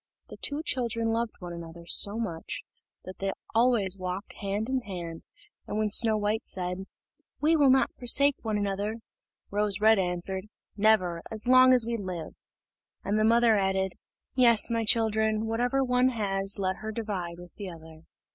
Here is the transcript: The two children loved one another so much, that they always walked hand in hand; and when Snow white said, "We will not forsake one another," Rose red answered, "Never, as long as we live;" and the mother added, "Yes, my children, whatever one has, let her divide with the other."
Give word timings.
The 0.29 0.37
two 0.37 0.63
children 0.65 1.09
loved 1.09 1.35
one 1.37 1.53
another 1.53 1.85
so 1.85 2.17
much, 2.17 2.63
that 3.05 3.19
they 3.19 3.31
always 3.53 3.99
walked 3.99 4.33
hand 4.41 4.67
in 4.67 4.79
hand; 4.81 5.21
and 5.67 5.77
when 5.77 5.91
Snow 5.91 6.17
white 6.17 6.47
said, 6.47 6.87
"We 7.39 7.55
will 7.55 7.69
not 7.69 7.93
forsake 7.93 8.37
one 8.41 8.57
another," 8.57 8.95
Rose 9.51 9.79
red 9.79 9.99
answered, 9.99 10.45
"Never, 10.75 11.21
as 11.29 11.45
long 11.47 11.71
as 11.71 11.85
we 11.85 11.97
live;" 11.97 12.33
and 13.03 13.19
the 13.19 13.23
mother 13.23 13.55
added, 13.55 13.93
"Yes, 14.33 14.71
my 14.71 14.85
children, 14.85 15.45
whatever 15.45 15.83
one 15.83 16.09
has, 16.09 16.57
let 16.57 16.77
her 16.77 16.91
divide 16.91 17.37
with 17.37 17.53
the 17.53 17.69
other." 17.69 18.01